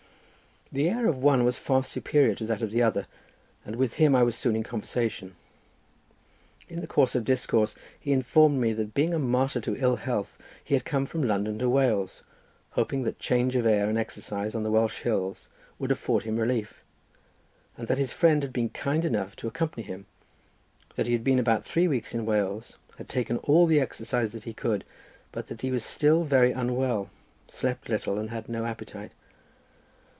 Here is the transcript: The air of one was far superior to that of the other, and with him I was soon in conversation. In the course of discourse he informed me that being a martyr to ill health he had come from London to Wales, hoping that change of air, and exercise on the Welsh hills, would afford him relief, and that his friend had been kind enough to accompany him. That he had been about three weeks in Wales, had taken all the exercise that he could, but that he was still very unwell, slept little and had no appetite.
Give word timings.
The 0.73 0.87
air 0.89 1.05
of 1.05 1.17
one 1.17 1.43
was 1.43 1.57
far 1.57 1.83
superior 1.83 2.33
to 2.35 2.45
that 2.45 2.61
of 2.61 2.71
the 2.71 2.81
other, 2.81 3.05
and 3.65 3.75
with 3.75 3.95
him 3.95 4.15
I 4.15 4.23
was 4.23 4.37
soon 4.37 4.55
in 4.55 4.63
conversation. 4.63 5.35
In 6.69 6.79
the 6.79 6.87
course 6.87 7.13
of 7.13 7.25
discourse 7.25 7.75
he 7.99 8.13
informed 8.13 8.61
me 8.61 8.71
that 8.71 8.93
being 8.93 9.13
a 9.13 9.19
martyr 9.19 9.59
to 9.59 9.75
ill 9.75 9.97
health 9.97 10.37
he 10.63 10.73
had 10.73 10.85
come 10.85 11.05
from 11.05 11.23
London 11.23 11.59
to 11.59 11.67
Wales, 11.69 12.23
hoping 12.69 13.03
that 13.03 13.19
change 13.19 13.57
of 13.57 13.65
air, 13.65 13.89
and 13.89 13.97
exercise 13.97 14.55
on 14.55 14.63
the 14.63 14.71
Welsh 14.71 15.01
hills, 15.01 15.49
would 15.77 15.91
afford 15.91 16.23
him 16.23 16.37
relief, 16.39 16.81
and 17.75 17.89
that 17.89 17.97
his 17.97 18.13
friend 18.13 18.41
had 18.41 18.53
been 18.53 18.69
kind 18.69 19.03
enough 19.03 19.35
to 19.35 19.49
accompany 19.49 19.83
him. 19.83 20.05
That 20.95 21.05
he 21.05 21.11
had 21.11 21.23
been 21.25 21.37
about 21.37 21.65
three 21.65 21.89
weeks 21.89 22.15
in 22.15 22.25
Wales, 22.25 22.77
had 22.97 23.09
taken 23.09 23.39
all 23.39 23.65
the 23.65 23.81
exercise 23.81 24.31
that 24.31 24.45
he 24.45 24.53
could, 24.53 24.85
but 25.33 25.47
that 25.47 25.63
he 25.63 25.69
was 25.69 25.83
still 25.83 26.23
very 26.23 26.53
unwell, 26.53 27.09
slept 27.49 27.89
little 27.89 28.17
and 28.17 28.29
had 28.29 28.47
no 28.47 28.63
appetite. 28.63 29.11